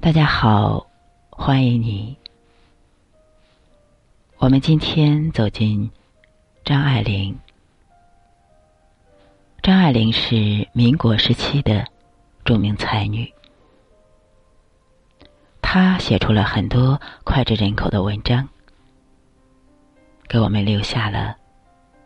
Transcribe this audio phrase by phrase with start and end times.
[0.00, 0.86] 大家好，
[1.28, 2.16] 欢迎你。
[4.36, 5.90] 我们今天走进
[6.64, 7.36] 张爱玲。
[9.60, 11.84] 张爱玲是民国时期的
[12.44, 13.34] 著名才女，
[15.60, 18.48] 她写出了很多脍炙人口的文章，
[20.28, 21.36] 给我们留下了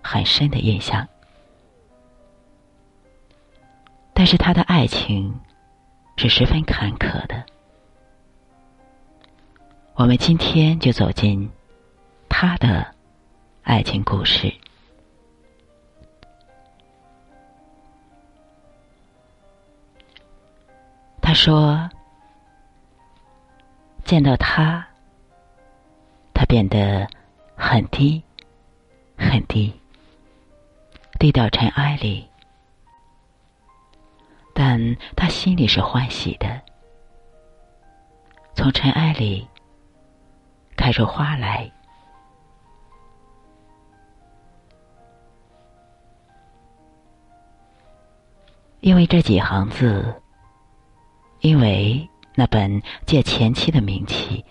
[0.02, 1.06] 很深的印象。
[4.14, 5.38] 但是她的爱情
[6.16, 7.44] 是十分坎坷的。
[9.94, 11.48] 我们今天就走进
[12.28, 12.84] 他的
[13.62, 14.52] 爱情故事。
[21.20, 21.88] 他说
[24.02, 24.84] ：“见到他，
[26.34, 27.06] 他变得
[27.54, 28.22] 很低，
[29.16, 29.72] 很低，
[31.18, 32.26] 低到尘埃里，
[34.52, 36.60] 但他心里是欢喜的，
[38.54, 39.46] 从尘埃里。”
[40.82, 41.70] 开出花来，
[48.80, 50.20] 因为这几行字，
[51.38, 54.44] 因为那本借前妻的名气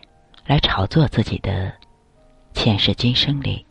[0.45, 1.73] 来炒作自己的
[2.53, 3.67] 前世今生里，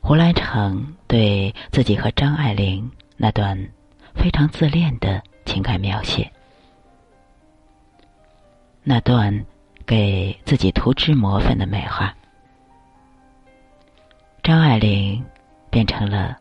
[0.00, 3.70] 胡兰成对自己和张爱玲那段
[4.14, 6.32] 非常自恋的情感描写，
[8.82, 9.44] 那段。
[9.90, 12.14] 给自己涂脂抹粉的美化，
[14.40, 15.20] 张爱玲
[15.68, 16.38] 变成了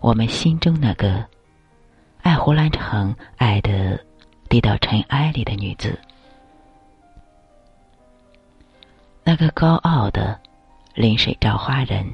[0.00, 1.24] 我们心中那个
[2.20, 4.04] 爱胡兰成爱的
[4.48, 5.96] 低到尘埃里的女子，
[9.22, 10.36] 那个高傲的
[10.92, 12.04] 临水照花人，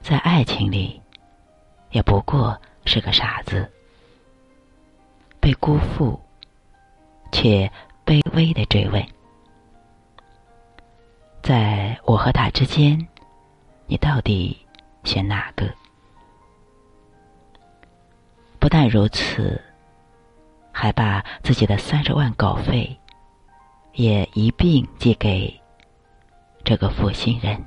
[0.00, 1.00] 在爱情里
[1.92, 3.70] 也不过是个傻子，
[5.38, 6.20] 被辜负，
[7.30, 7.70] 却。
[8.04, 9.04] 卑微的追问
[11.42, 13.08] ：“在我和他之间，
[13.86, 14.58] 你到底
[15.04, 15.68] 选哪个？”
[18.58, 19.60] 不但如此，
[20.72, 22.96] 还把自己的三十万稿费
[23.92, 25.60] 也一并寄给
[26.64, 27.64] 这个负心人。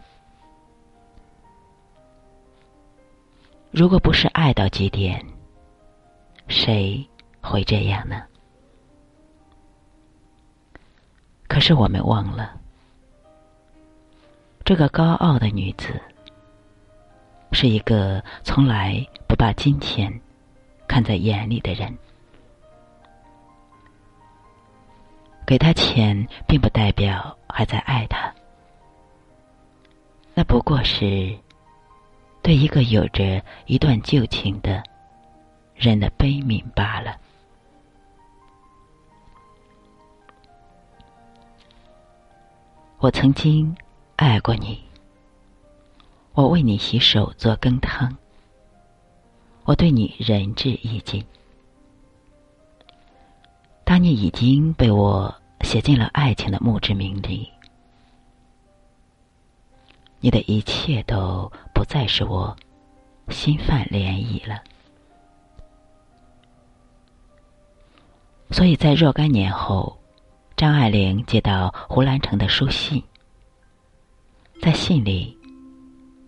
[3.71, 5.25] 如果不是爱到极点，
[6.47, 7.05] 谁
[7.41, 8.23] 会这样呢？
[11.47, 12.59] 可是我们忘了，
[14.63, 16.01] 这个高傲的女子
[17.51, 20.11] 是一个从来不把金钱
[20.87, 21.95] 看在眼里的人。
[25.45, 28.33] 给他钱，并不代表还在爱他，
[30.33, 31.37] 那不过是
[32.41, 34.83] 对一个有着一段旧情的
[35.75, 37.15] 人的悲悯罢了。
[43.05, 43.77] 我曾经
[44.15, 44.83] 爱过你，
[46.33, 48.11] 我为你洗手做羹汤，
[49.63, 51.23] 我对你仁至义尽。
[53.83, 57.47] 当你已经被我写进了爱情的墓志铭里，
[60.19, 62.57] 你的一切都不再是我
[63.29, 64.63] 心泛涟漪了。
[68.49, 69.95] 所以在若干年后。
[70.55, 73.03] 张爱玲接到胡兰成的书信，
[74.61, 75.37] 在信里，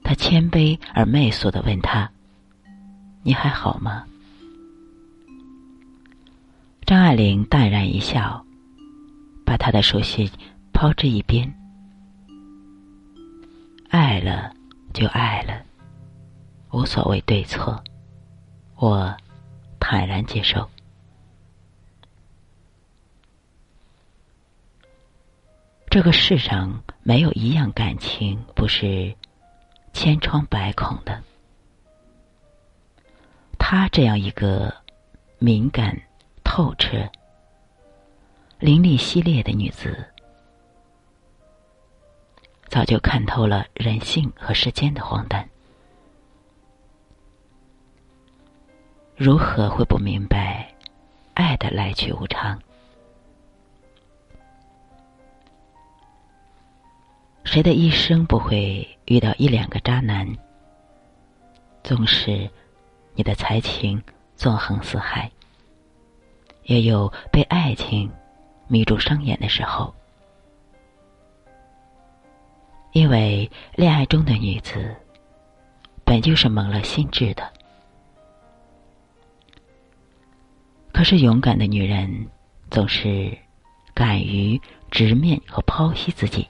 [0.03, 2.11] 她谦卑而媚俗的问他
[3.23, 4.03] ：“你还好吗？”
[6.85, 8.45] 张爱玲淡然一笑，
[9.45, 10.29] 把他的书信
[10.73, 11.53] 抛之一边。
[13.89, 14.53] 爱了
[14.93, 15.61] 就爱了，
[16.71, 17.81] 无所谓对错，
[18.75, 19.15] 我
[19.79, 20.69] 坦然接受。
[25.97, 29.15] 这个世上没有一样感情不是
[29.93, 31.23] 千疮百孔的。
[33.57, 34.71] 她这样一个
[35.39, 35.99] 敏感、
[36.43, 37.09] 透彻、
[38.59, 40.05] 凌厉犀利的女子，
[42.67, 45.49] 早就看透了人性和世间的荒诞，
[49.15, 50.71] 如何会不明白
[51.33, 52.61] 爱的来去无常？
[57.47, 60.27] 谁的一生不会遇到一两个渣男？
[61.81, 62.47] 纵使
[63.13, 64.03] 你的才情
[64.35, 65.31] 纵横四海，
[66.63, 68.11] 也有被爱情
[68.67, 69.95] 迷住双眼的时候。
[72.91, 74.93] 因为恋爱中的女子
[76.03, 77.49] 本就是蒙了心智的，
[80.91, 82.27] 可是勇敢的女人
[82.69, 83.35] 总是
[83.93, 84.61] 敢于
[84.91, 86.45] 直面和剖析自己，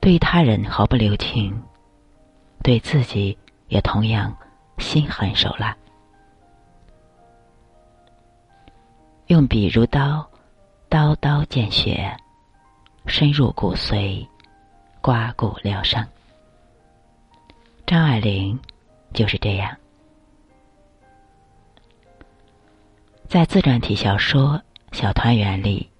[0.00, 1.62] 对他人毫不留情，
[2.62, 3.36] 对自己
[3.68, 4.34] 也同样
[4.78, 5.76] 心狠手辣，
[9.26, 10.26] 用笔如刀，
[10.88, 12.16] 刀刀见血，
[13.06, 14.26] 深入骨髓，
[15.02, 16.06] 刮骨疗伤。
[17.86, 18.58] 张爱玲
[19.12, 19.76] 就是这样。
[23.28, 24.60] 在自传体小说
[24.98, 25.90] 《小团圆》里，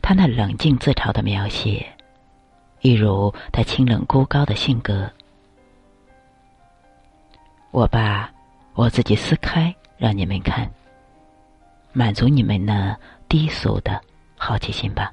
[0.00, 1.84] 他那冷静自嘲的描写，
[2.82, 5.10] 一如他清冷孤高的性格。
[7.70, 8.30] 我把
[8.74, 10.70] 我自己撕开，让你们看，
[11.92, 12.94] 满足你们那
[13.28, 14.00] 低俗的
[14.36, 15.12] 好奇心吧。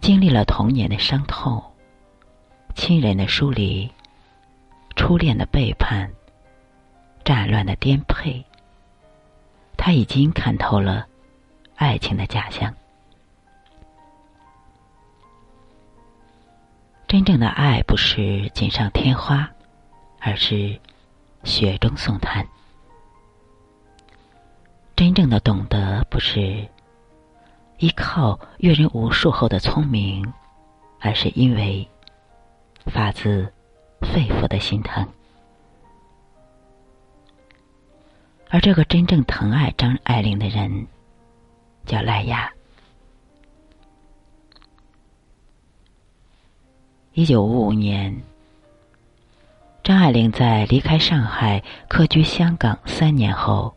[0.00, 1.62] 经历了童年的伤痛、
[2.74, 3.90] 亲人的疏离、
[4.96, 6.10] 初恋的背叛。
[7.24, 8.44] 战乱的颠沛，
[9.76, 11.06] 他已经看透了
[11.76, 12.74] 爱情的假象。
[17.12, 19.46] 真正的爱不是锦上添花，
[20.18, 20.80] 而是
[21.44, 22.48] 雪中送炭。
[24.96, 26.66] 真正的懂得不是
[27.76, 30.32] 依靠阅人无数后的聪明，
[31.00, 31.86] 而是因为
[32.86, 33.52] 发自
[34.00, 35.06] 肺腑的心疼。
[38.48, 40.86] 而这个真正疼爱张爱玲的人，
[41.84, 42.50] 叫赖雅。
[47.14, 48.22] 一九五五年，
[49.82, 53.74] 张爱玲在离开上海、客居香港三年后，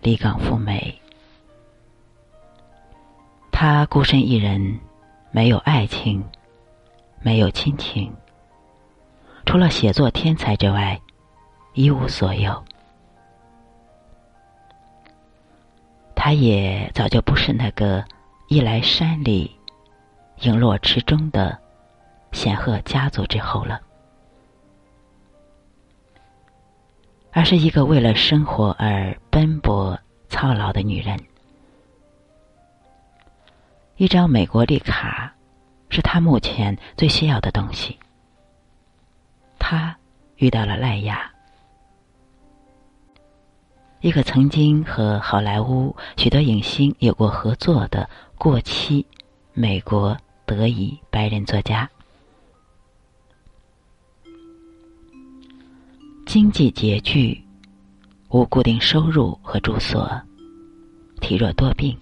[0.00, 1.00] 离港赴美。
[3.52, 4.80] 她孤身一人，
[5.30, 6.24] 没有爱情，
[7.20, 8.12] 没有亲情，
[9.46, 11.00] 除了写作天才之外，
[11.74, 12.60] 一无所有。
[16.16, 18.04] 他也早就不是那个
[18.48, 19.56] 一来山里，
[20.40, 21.56] 影落池中的
[22.32, 23.80] 显赫家族之后了，
[27.30, 29.98] 而是一个为了生活而奔波
[30.28, 31.18] 操劳的女人。
[33.96, 35.32] 一张美国绿卡，
[35.88, 37.98] 是他目前最需要的东西。
[39.58, 39.96] 他
[40.36, 41.30] 遇到了赖雅。
[44.00, 49.06] 一个曾经和好莱坞许多影星有过合作的过期
[49.52, 51.88] 美国德裔白人作家，
[56.32, 57.44] 经济拮据，
[58.30, 60.10] 无固定收入和住所，
[61.20, 61.94] 体弱多病。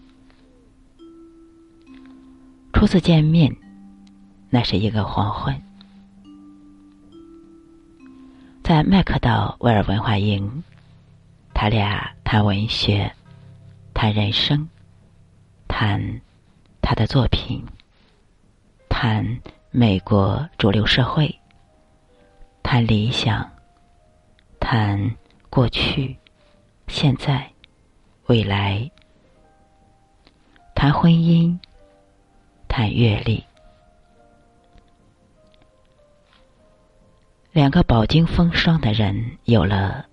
[2.73, 3.53] 初次见面，
[4.49, 5.61] 那是一个黄昏，
[8.63, 10.63] 在麦克道威尔文化营。
[11.53, 13.13] 他俩谈文学，
[13.93, 14.69] 谈人生，
[15.67, 16.01] 谈
[16.81, 17.65] 他的作品，
[18.89, 19.41] 谈
[19.73, 21.37] 美国主流社会，
[22.63, 23.45] 谈理想，
[24.61, 25.17] 谈
[25.49, 26.17] 过去、
[26.87, 27.51] 现在、
[28.27, 28.89] 未来，
[30.75, 31.59] 谈婚姻，
[32.69, 33.43] 谈阅历，
[37.51, 40.07] 两个饱经风霜的人有了。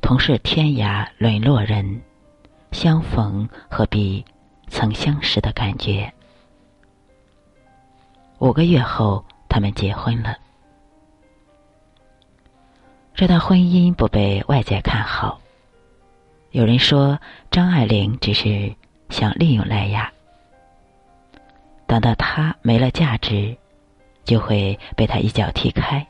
[0.00, 2.00] 同是天涯沦落人，
[2.72, 4.24] 相逢何必
[4.68, 6.10] 曾相识的感觉。
[8.38, 10.36] 五个月后，他们结婚了。
[13.20, 15.42] 这段婚姻不被外界看好，
[16.52, 18.74] 有人说张爱玲只是
[19.10, 20.10] 想利用赖雅，
[21.86, 23.54] 等到她没了价值，
[24.24, 26.06] 就会被他一脚踢开。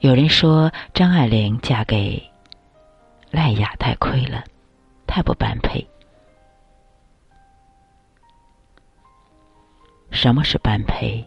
[0.00, 2.22] 有人说张爱玲嫁给
[3.30, 4.44] 赖雅太亏了，
[5.06, 5.82] 太不般配。
[10.10, 11.26] 什么是般配？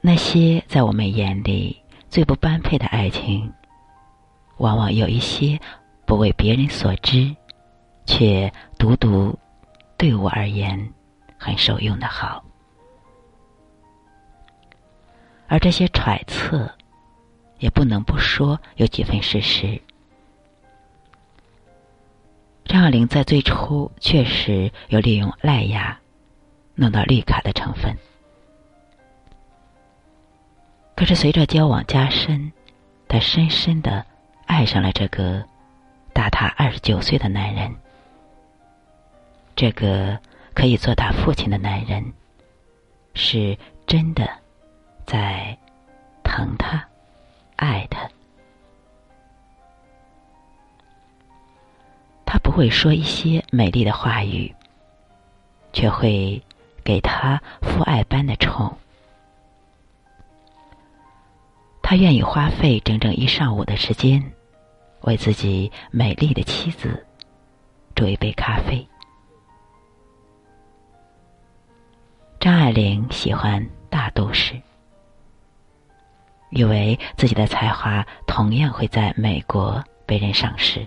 [0.00, 1.76] 那些在我们眼里
[2.08, 3.52] 最不般配的爱情，
[4.58, 5.58] 往往有一些
[6.06, 7.34] 不为别人所知，
[8.06, 9.36] 却独独
[9.96, 10.92] 对我而言
[11.36, 12.44] 很受用的好。
[15.48, 16.70] 而这些揣测，
[17.58, 19.80] 也不能不说有几分事实。
[22.64, 25.98] 张爱玲在最初确实有利用赖雅
[26.74, 27.96] 弄到绿卡的成分，
[30.98, 32.50] 可是随着交往加深，
[33.06, 34.04] 她深深的
[34.46, 35.44] 爱上了这个
[36.12, 37.72] 大她二十九岁的男人。
[39.54, 40.18] 这个
[40.54, 42.04] 可以做他父亲的男人，
[43.14, 44.28] 是真的。
[45.06, 45.56] 在
[46.24, 46.84] 疼他。
[47.54, 48.00] 爱他。
[52.26, 54.52] 他不会说一些美丽的话语，
[55.72, 56.42] 却会
[56.82, 58.76] 给他父爱般的宠。
[61.90, 64.22] 他愿意花费整整一上午的时间，
[65.00, 67.06] 为自己美丽的妻子
[67.94, 68.86] 煮一杯咖啡。
[72.38, 74.60] 张爱玲喜欢大都市，
[76.50, 80.86] 以为自己的才华同样会在美国被人赏识。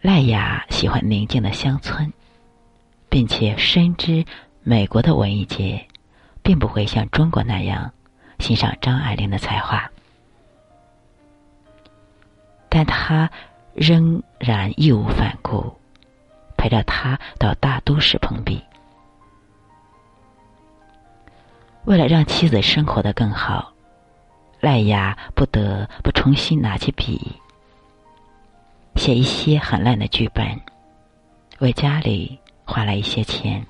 [0.00, 2.12] 赖雅喜欢宁静的乡村，
[3.08, 4.24] 并且深知
[4.62, 5.84] 美国的文艺界。
[6.48, 7.92] 并不会像中国那样
[8.38, 9.86] 欣赏张爱玲的才华，
[12.70, 13.30] 但他
[13.74, 15.78] 仍然义无反顾
[16.56, 18.64] 陪着她到大都市碰壁。
[21.84, 23.70] 为了让妻子生活的更好，
[24.58, 27.30] 赖雅不得不重新拿起笔，
[28.96, 30.58] 写一些很烂的剧本，
[31.58, 33.62] 为家里花了一些钱。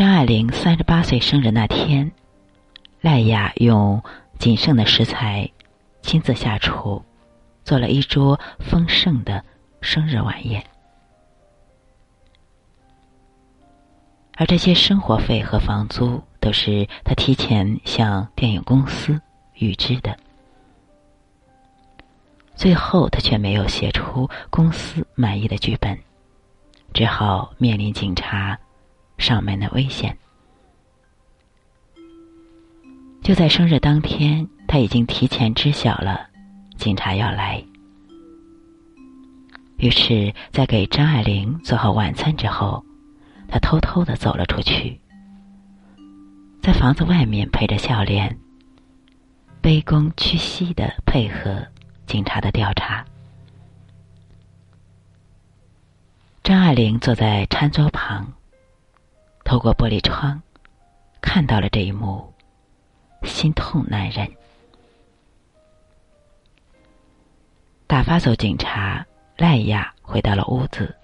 [0.00, 2.10] 张爱玲三十八岁生日那天，
[3.02, 4.02] 赖雅用
[4.38, 5.46] 仅剩的食材
[6.00, 7.04] 亲自下厨，
[7.64, 9.44] 做了一桌丰盛的
[9.82, 10.64] 生日晚宴。
[14.38, 19.20] 而这些生活费和房租都是他提前向电影公司
[19.56, 20.16] 预支的。
[22.54, 25.98] 最后，他却没有写出公司满意的剧本，
[26.94, 28.58] 只好面临警察。
[29.20, 30.16] 上门的危险，
[33.22, 36.26] 就在生日当天，他已经提前知晓了
[36.78, 37.62] 警察要来。
[39.76, 42.82] 于是，在给张爱玲做好晚餐之后，
[43.46, 44.98] 他偷偷的走了出去，
[46.62, 48.38] 在房子外面陪着笑脸，
[49.62, 51.62] 卑躬屈膝的配合
[52.06, 53.04] 警察的调查。
[56.42, 58.26] 张爱玲坐在餐桌旁。
[59.44, 60.40] 透过玻璃窗，
[61.20, 62.32] 看到了这一幕，
[63.24, 64.30] 心痛难忍。
[67.88, 69.04] 打发走警察，
[69.36, 70.94] 赖雅回到了屋子，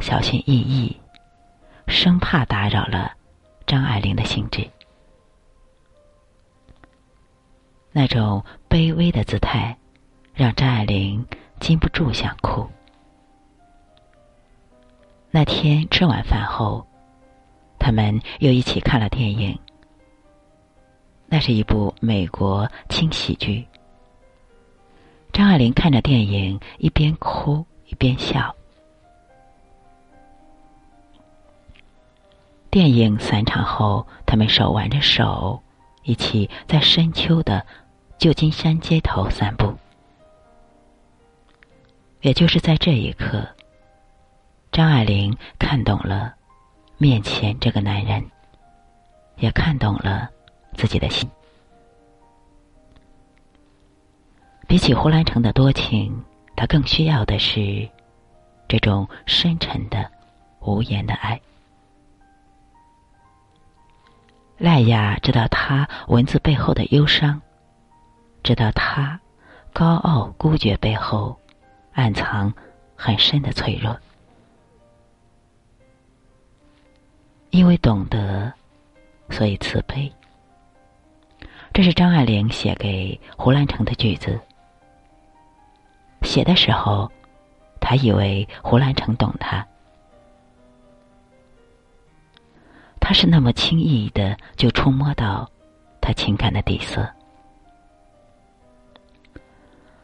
[0.00, 0.98] 小心翼翼，
[1.86, 3.12] 生怕打扰了
[3.66, 4.66] 张爱玲的兴致。
[7.92, 9.76] 那种卑微的姿态，
[10.32, 11.24] 让张爱玲
[11.60, 12.66] 禁不住想哭。
[15.30, 16.86] 那天吃完饭后。
[17.84, 19.58] 他们又一起看了电影，
[21.26, 23.62] 那是一部美国轻喜剧。
[25.34, 28.56] 张爱玲看着电影，一边哭一边笑。
[32.70, 35.62] 电影散场后，他们手挽着手，
[36.04, 37.66] 一起在深秋的
[38.16, 39.74] 旧金山街头散步。
[42.22, 43.46] 也就是在这一刻，
[44.72, 46.34] 张爱玲看懂了。
[46.96, 48.24] 面前这个男人，
[49.36, 50.30] 也看懂了
[50.74, 51.28] 自己的心。
[54.66, 56.24] 比起胡兰成的多情，
[56.56, 57.88] 他更需要的是
[58.68, 60.10] 这种深沉的、
[60.60, 61.40] 无言的爱。
[64.56, 67.42] 赖雅知道他文字背后的忧伤，
[68.42, 69.20] 知道他
[69.72, 71.38] 高傲孤绝背后
[71.92, 72.54] 暗藏
[72.94, 73.96] 很深的脆弱。
[77.54, 78.52] 因为懂得，
[79.30, 80.12] 所以慈悲。
[81.72, 84.40] 这是张爱玲写给胡兰成的句子。
[86.22, 87.08] 写的时候，
[87.80, 89.64] 他以为胡兰成懂他，
[92.98, 95.48] 他是那么轻易的就触摸到
[96.00, 97.08] 他情感的底色，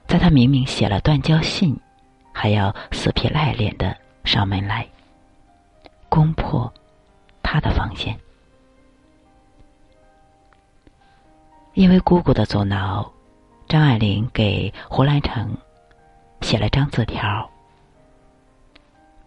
[0.06, 1.76] 在他明明写了断交信，
[2.32, 4.86] 还要死皮赖脸的上门来
[11.80, 13.10] 因为姑姑的阻挠，
[13.66, 15.56] 张爱玲给胡兰成
[16.42, 17.50] 写了张字条：“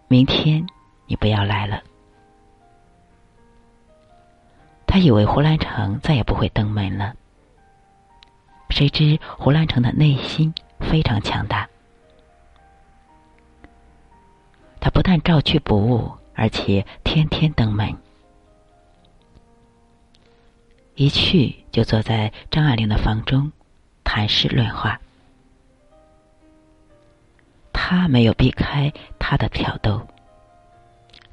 [0.07, 0.63] 明天
[1.07, 1.81] 你不要来了。”
[4.85, 7.15] 他以为胡兰成再也不会登门了，
[8.69, 11.67] 谁知胡兰成的内心非常强大，
[14.79, 17.97] 他不但照去不误，而且天天登门。
[20.95, 23.51] 一去就坐在张爱玲的房中，
[24.03, 24.99] 谈诗论画。
[27.71, 30.01] 他没有避开他的挑逗，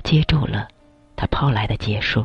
[0.03, 0.67] 接住了
[1.15, 2.25] 他抛来的结束。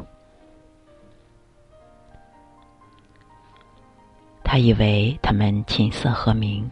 [4.44, 6.70] 他以为他们琴瑟和鸣，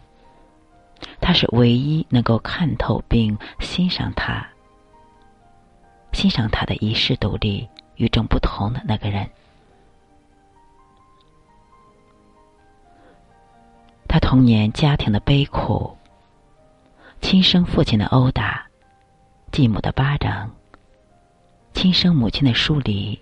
[1.19, 4.47] 他是唯一能够看透并欣赏他、
[6.13, 7.67] 欣赏他的遗世独立、
[7.97, 9.29] 与众不同的那个人。
[14.13, 15.97] 他童年家庭的悲苦，
[17.19, 18.67] 亲生父亲的殴打，
[19.51, 20.51] 继母的巴掌，
[21.73, 23.19] 亲生母亲的疏离。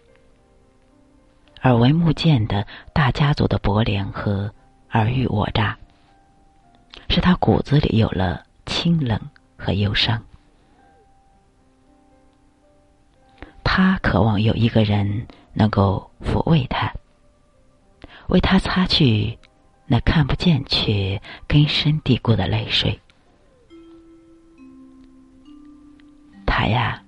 [1.64, 4.54] 耳闻目见的大家族的薄凉和
[4.90, 5.78] 尔虞我诈，
[7.08, 9.18] 使他骨子里有了清冷
[9.56, 10.22] 和忧伤。
[13.64, 16.92] 他渴望有一个人能够抚慰他，
[18.28, 19.40] 为他擦去
[19.92, 22.98] 那看不见却根深蒂固的泪水。
[26.46, 27.04] 他呀，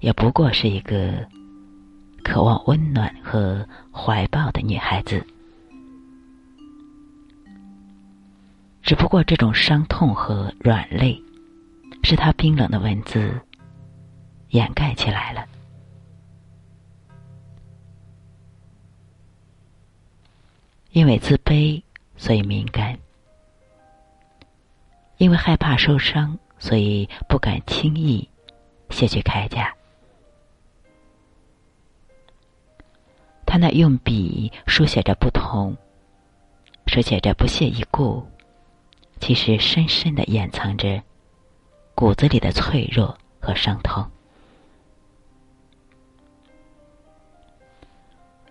[0.00, 1.26] 也不过是一个。
[2.22, 5.26] 渴望温暖和怀抱的女孩子，
[8.82, 11.18] 只不过这种伤痛和软肋，
[12.02, 13.40] 是她冰冷的文字
[14.50, 15.46] 掩盖起来了。
[20.90, 21.82] 因为自卑，
[22.18, 22.96] 所以敏感；
[25.16, 28.28] 因为害怕受伤，所以不敢轻易
[28.90, 29.74] 卸去铠甲。
[33.46, 35.74] 他那用笔书写着不同，
[36.86, 38.26] 书写着不屑一顾，
[39.20, 41.02] 其实深深的掩藏着
[41.94, 44.04] 骨子里的脆弱和伤痛。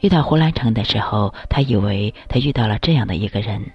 [0.02, 3.72] 遇到胡兰成的时候，他以为他遇到了这样的一个人，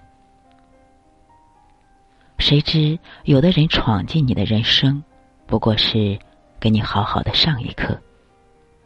[2.39, 5.03] 谁知有的人闯进你的人生，
[5.47, 6.19] 不过是
[6.61, 7.99] 给你好好的上一课，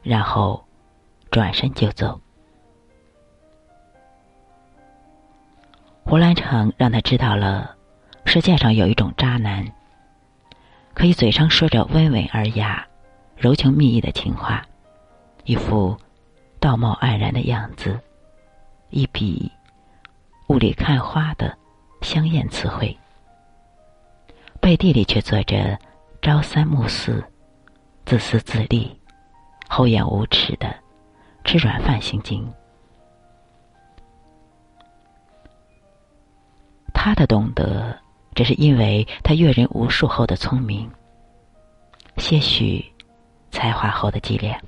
[0.02, 0.64] 然后
[1.30, 2.20] 转身就走。
[6.04, 7.74] 胡兰成让他知道了，
[8.24, 9.66] 世界上有一种渣男，
[10.94, 12.86] 可以嘴上说着温文尔雅、
[13.36, 14.64] 柔情蜜意的情话，
[15.44, 15.96] 一副
[16.66, 17.96] 道貌岸然的样子，
[18.90, 19.48] 一笔
[20.48, 21.56] 雾里看花的
[22.02, 22.98] 香艳词汇，
[24.60, 25.78] 背地里却做着
[26.20, 27.22] 朝三暮四、
[28.04, 29.00] 自私自利、
[29.68, 30.74] 厚颜无耻的
[31.44, 32.52] 吃软饭行径。
[36.92, 37.96] 他的懂得，
[38.34, 40.90] 只是因为他阅人无数后的聪明，
[42.16, 42.84] 些许
[43.52, 44.60] 才华后的伎俩。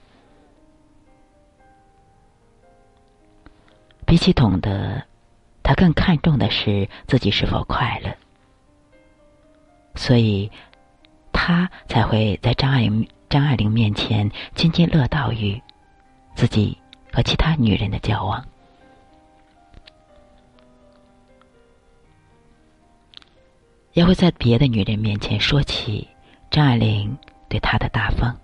[4.08, 5.02] 比起懂得，
[5.62, 8.16] 他更看重的是自己是否快乐，
[9.96, 10.50] 所以，
[11.30, 15.60] 他才会在张爱玲张爱玲面前津津乐道于
[16.34, 16.78] 自己
[17.12, 18.42] 和其他女人的交往。
[23.92, 26.08] 也会在别的女人面前说起
[26.50, 27.14] 张爱玲
[27.46, 28.34] 对他的大方，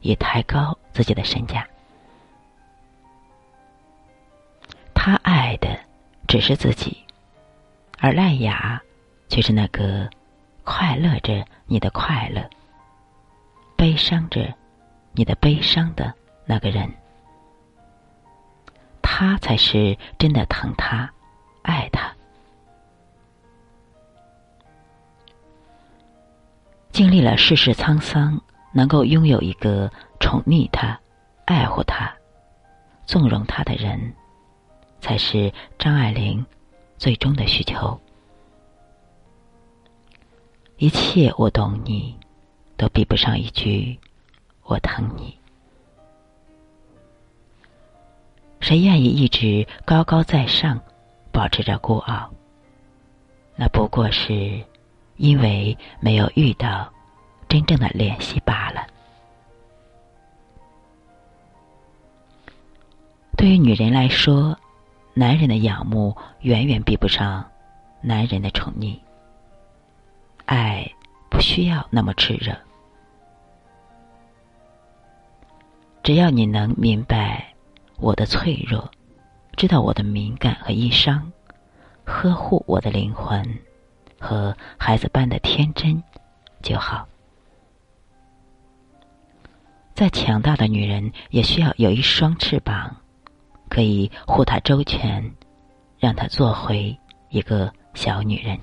[0.00, 1.66] 以抬高自己的身价。
[5.06, 5.68] 他爱的
[6.26, 6.96] 只是自己，
[8.00, 8.82] 而赖雅
[9.28, 10.10] 却是那个
[10.64, 12.44] 快乐着你的快乐、
[13.76, 14.52] 悲伤着
[15.12, 16.12] 你的悲伤的
[16.44, 16.92] 那个人。
[19.00, 21.08] 他才是真的疼他、
[21.62, 22.12] 爱他。
[26.90, 28.40] 经历了世事沧桑，
[28.72, 29.88] 能够拥有一个
[30.18, 30.98] 宠溺他、
[31.44, 32.12] 爱护他、
[33.04, 34.12] 纵容他的人，
[35.06, 36.44] 才是张爱玲
[36.98, 37.96] 最终的需求。
[40.78, 42.18] 一切我懂你，
[42.76, 43.96] 都比不上一句
[44.64, 45.38] 我疼你。
[48.58, 50.80] 谁愿意一直高高在上，
[51.30, 52.28] 保持着孤傲？
[53.54, 54.60] 那不过是。
[55.18, 56.92] 因为没有遇到
[57.48, 58.86] 真正的联系罢了。
[63.34, 64.54] 对于女人来说，
[65.18, 67.42] 男人的仰慕远远比不上
[68.02, 68.98] 男人的宠溺。
[70.44, 70.86] 爱
[71.30, 72.54] 不需要那么炽热，
[76.02, 77.54] 只要你能明白
[77.96, 78.90] 我的脆弱，
[79.56, 81.32] 知道我的敏感和忧伤，
[82.04, 83.42] 呵护我的灵魂。
[84.20, 86.02] 和孩子般的天真
[86.62, 87.06] 就好。
[89.94, 92.96] 再强大的女人也需要有一双翅膀，
[93.68, 95.32] 可以护她周全，
[95.98, 96.96] 让她做回
[97.30, 98.58] 一个小女人。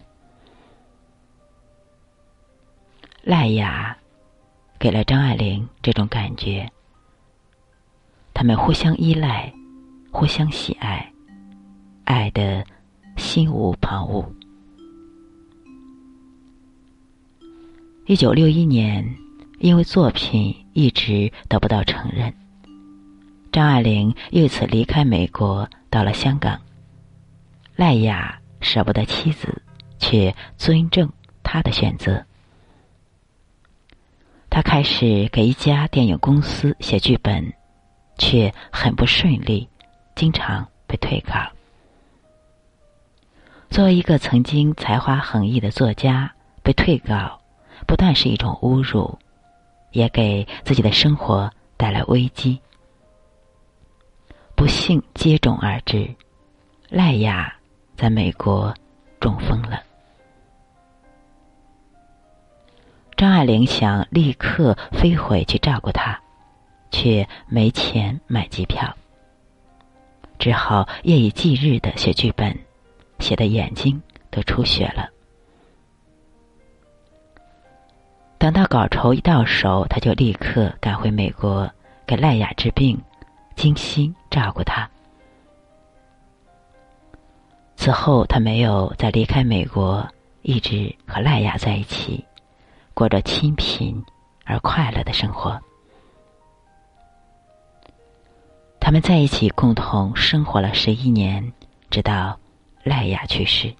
[3.23, 3.97] 赖雅
[4.77, 6.69] 给了张爱玲这种感觉，
[8.33, 9.53] 他们互相依赖，
[10.11, 11.13] 互相喜爱，
[12.03, 12.65] 爱的
[13.15, 14.25] 心无旁骛。
[18.05, 19.15] 一九六一年，
[19.59, 22.33] 因为作品一直得不到承认，
[23.53, 26.59] 张爱玲又一次离开美国，到了香港。
[27.75, 29.61] 赖雅舍不得妻子，
[29.99, 31.07] 却尊重
[31.43, 32.25] 他的选择。
[34.49, 37.53] 他开始给一家电影公司写剧本，
[38.17, 39.69] 却很不顺利，
[40.15, 41.33] 经常被退稿。
[43.69, 47.39] 作为一个曾经才华横溢的作家，被退稿
[47.85, 49.19] 不但是一种侮辱，
[49.91, 52.59] 也给自己的生活带来危机。
[54.63, 56.09] 不幸接踵而至，
[56.87, 57.53] 赖雅。
[57.97, 58.73] 在美国
[59.19, 59.83] 中风了，
[63.17, 66.17] 张爱玲想立刻飞回去照顾他，
[66.91, 68.95] 却没钱买机票，
[70.39, 72.57] 只好夜以继日的写剧本，
[73.19, 75.09] 写的眼睛都出血了。
[78.37, 81.69] 等到稿酬一到手，他就立刻赶回美国
[82.07, 82.97] 给赖雅治病，
[83.55, 84.89] 精心照顾她。
[87.75, 90.07] 此后，他没有再离开美国，
[90.41, 92.23] 一直和赖雅在一起，
[92.93, 94.01] 过着清贫
[94.45, 95.59] 而快乐的生活。
[98.79, 101.51] 他们在一起共同生活了十一年，
[101.89, 102.37] 直到
[102.83, 103.73] 赖雅去世。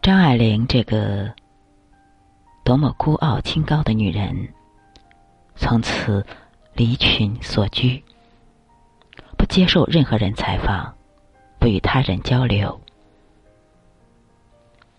[0.00, 1.30] 张爱玲这个
[2.64, 4.48] 多么孤傲清高的女人，
[5.70, 6.26] 从此
[6.74, 8.02] 离群所居。
[9.38, 10.92] 不接受任何人采访，
[11.60, 12.80] 不与他人交流，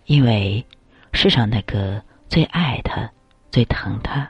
[0.06, 0.64] 因为
[1.12, 3.06] 世上那个最爱他、
[3.50, 4.26] 最疼他、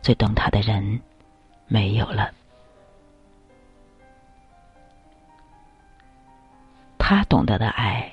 [0.00, 0.98] 最懂他的人
[1.66, 2.32] 没有了。
[6.96, 8.10] 他懂得的爱，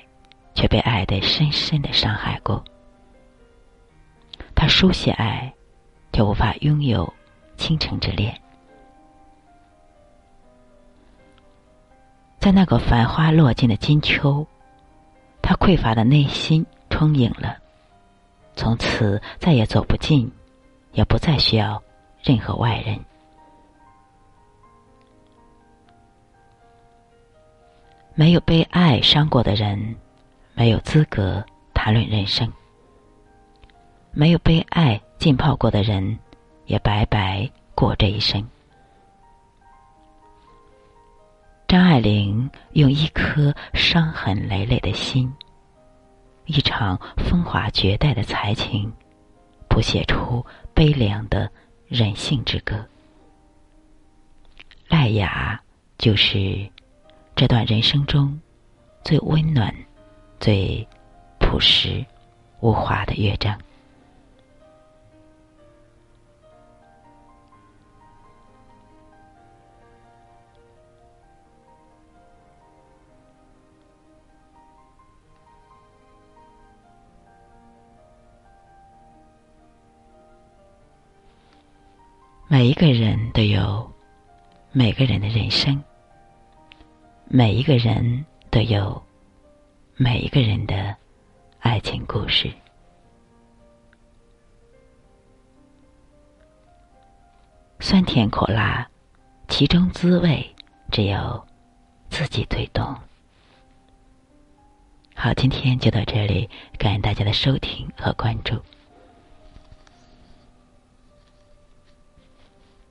[0.54, 2.62] 却被爱的深深的伤害过。
[4.54, 5.50] 他书写爱，
[6.12, 7.10] 却无法拥有
[7.60, 8.34] 倾城之恋。
[12.38, 14.46] 在那个繁花落尽的金秋，
[15.42, 17.58] 他匮乏的内心充盈了，
[18.56, 20.32] 从此再也走不进，
[20.92, 21.80] 也不再需要
[22.22, 22.98] 任何外人。
[28.14, 29.94] 没有被爱伤过的人，
[30.54, 31.44] 没有资格
[31.74, 32.48] 谈论人生；
[34.12, 36.18] 没有被爱浸泡过的人，
[36.70, 38.48] 也白白过这一生。
[41.66, 45.32] 张爱玲用一颗伤痕累累的心，
[46.44, 48.92] 一场风华绝代的才情，
[49.68, 51.50] 谱写出悲凉的
[51.88, 52.86] 人性之歌。
[54.86, 55.60] 赖雅
[55.98, 56.70] 就是
[57.34, 58.40] 这段人生中
[59.02, 59.74] 最温暖、
[60.38, 60.86] 最
[61.40, 62.06] 朴实
[62.60, 63.58] 无华的乐章。
[82.52, 83.88] 每一个人都有
[84.72, 85.80] 每个人的人生，
[87.28, 89.00] 每一个人都有
[89.94, 90.96] 每一个人的
[91.60, 92.52] 爱情故事。
[97.78, 98.90] 酸甜苦辣，
[99.46, 100.44] 其中滋味
[100.90, 101.46] 只有
[102.08, 102.96] 自己最懂。
[105.14, 108.60] 好，今天就到这里，感谢大家的收听和关注。